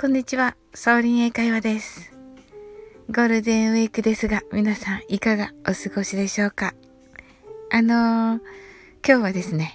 [0.00, 2.10] こんにちは、サオリン英会話です。
[3.08, 6.72] ゴールデンウィークですが、皆さんいかがお過ごしでしょうか？
[7.70, 8.40] あのー、
[9.06, 9.74] 今日はですね、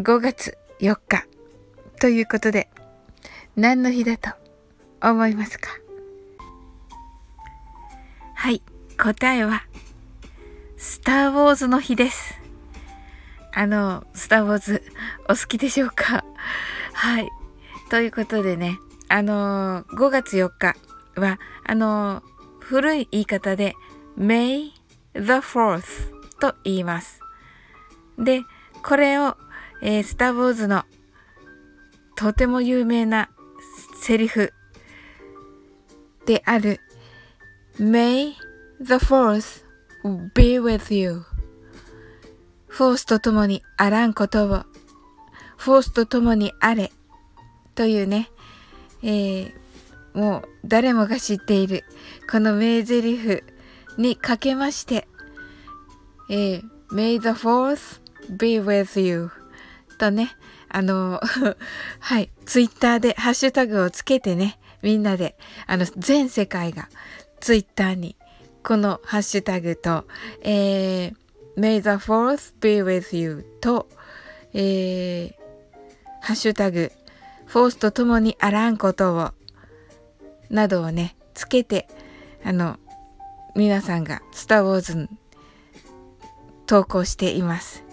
[0.00, 1.24] 5月4日
[2.00, 2.68] ということで、
[3.54, 4.30] 何の日だと
[5.00, 5.70] 思いますか？
[8.34, 8.60] はい、
[9.00, 9.62] 答えは、
[10.76, 12.40] スター・ウォーズの日です。
[13.52, 14.82] あの、スター・ウォーズ
[15.28, 16.24] お好きでしょうか？
[16.92, 17.28] はい。
[17.88, 18.78] ということでね、
[19.08, 20.74] あのー、5月4日
[21.20, 22.22] は、あのー、
[22.60, 23.74] 古い言い方で
[24.18, 24.70] May
[25.14, 27.20] the 4th と言います。
[28.18, 28.42] で、
[28.82, 29.36] これを、
[29.82, 30.84] えー、スター・ウォーズの
[32.16, 33.30] とても有名な
[34.00, 34.52] セリフ
[36.26, 36.80] である
[37.78, 38.34] May
[38.80, 39.64] the force
[40.34, 41.24] be with you
[42.68, 44.64] フォースと共にあらんことを
[45.56, 46.92] フォースと共にあれ
[47.74, 48.28] というね、
[49.04, 49.52] えー、
[50.14, 51.84] もう誰もが知っている
[52.30, 53.42] この名台詞
[53.98, 55.06] にかけまして、
[56.30, 59.30] えー、May the force be with you
[59.98, 60.30] とね、
[60.68, 61.20] あの、
[62.00, 65.36] はい、ツイッターでハッシュタグをつけてね、みんなで、
[65.66, 66.88] あの、全世界が
[67.40, 68.16] ツイッターに
[68.62, 70.06] このハッシュタグと、
[70.40, 71.14] えー、
[71.56, 73.88] May the force be with you と、
[74.54, 75.34] えー、
[76.22, 76.90] ハッシュタグ
[77.46, 79.30] フォースと共にあらんことを、
[80.50, 81.88] などをね、つけて、
[82.44, 82.78] あの、
[83.54, 85.08] 皆さんがスター・ウォーズに
[86.66, 87.84] 投稿しています。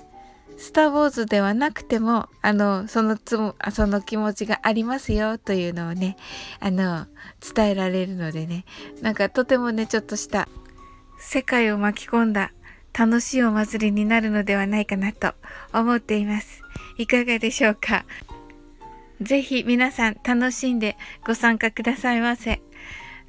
[0.58, 6.18] スター・ウォーズではなくても、あの、そのつも、その気持ちがありますよというのをね、
[6.60, 7.08] あの、
[7.56, 8.66] 伝えられるのでね、
[9.02, 10.48] なんかとてもね、ちょっとした
[11.20, 12.52] 世界を巻き込んだ
[12.98, 15.34] 楽しいお祭りになるのではないかなと
[15.74, 16.62] 思っています。
[16.98, 18.06] いかがでしょうか？
[19.22, 22.62] ぜひ皆さん楽しんでご参加くださいませ。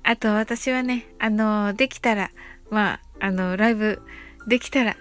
[0.02, 2.30] あと私はね、あの、できたら、
[2.70, 4.02] まあ、あの、ライブ
[4.48, 4.96] できたら、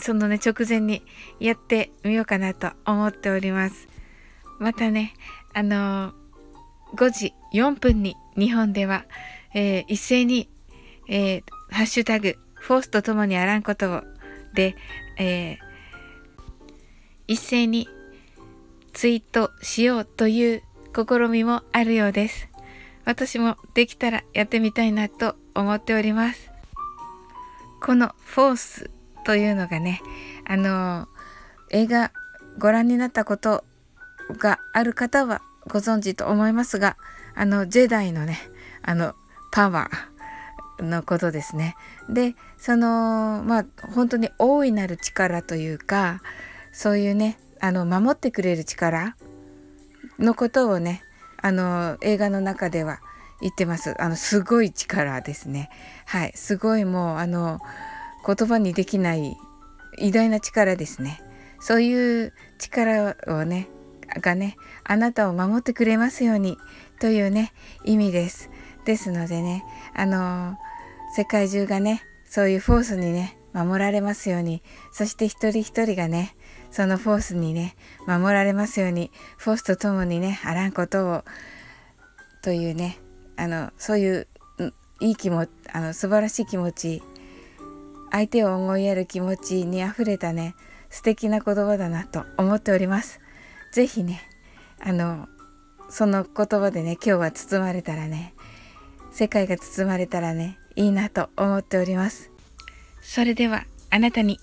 [0.00, 1.02] そのね、直前に
[1.40, 3.88] やってみようかなと思っております。
[4.60, 5.12] またね、
[5.54, 6.12] あの、
[6.94, 9.04] 5時4分に日本では、
[9.54, 10.48] えー、一斉に、
[11.08, 14.02] えー、ハッシュタグ、フォースと共にあらんことを、
[14.54, 14.76] で、
[15.18, 15.58] えー、
[17.26, 17.88] 一斉に
[18.98, 22.48] ツイートしようという試みもあるようです。
[23.04, 26.50] 私もできたらやってみたいなと思っております。
[27.80, 28.90] このフォース
[29.24, 30.00] というのがね、
[30.48, 31.06] あの
[31.70, 32.10] 映画
[32.58, 33.62] ご覧になったこと
[34.36, 36.96] がある方はご存知と思いますが、
[37.36, 38.40] あのジェダイのね、
[38.82, 39.14] あの
[39.52, 41.76] パワーのことですね。
[42.08, 46.20] で、そのまあ本当に大いなる力というか、
[46.72, 49.16] そういうね、あの守ってくれる力
[50.18, 51.02] のことをね
[51.40, 53.00] あの映画の中では
[53.40, 53.94] 言ってます。
[54.02, 55.70] あのすごい力ですね。
[56.06, 56.32] はい。
[56.34, 57.60] すごいもうあの
[58.26, 59.36] 言葉にできない
[59.98, 61.20] 偉大な力ですね。
[61.60, 63.68] そういう力をね
[64.20, 66.56] がねあなたを守ってくれますように
[67.00, 67.52] というね
[67.84, 68.50] 意味です。
[68.84, 69.64] ですのでね
[69.94, 70.56] あの
[71.14, 76.36] 世界中がねそういうフォースにね守られますようにそして一人一人がね
[76.70, 77.76] そのフォースにね
[78.06, 81.24] 守られますようにフォースと共にねあらんことを
[82.42, 82.98] というね
[83.36, 84.28] あのそういう
[85.00, 87.02] いい気持ちあの素晴らしい気持ち
[88.10, 90.54] 相手を思いやる気持ちにあふれたね
[90.90, 93.20] 素敵な言葉だなと思っております。
[93.72, 94.22] 是非ね
[94.80, 95.28] あの
[95.90, 98.34] その言葉でね今日は包まれたらね
[99.12, 102.30] 世界が包まれたらねいいなと思っております。
[103.08, 104.38] それではあなたに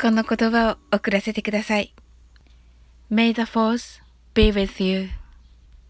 [0.00, 1.94] この言葉を送らせてください。
[3.08, 4.02] May the force
[4.34, 5.21] be with you.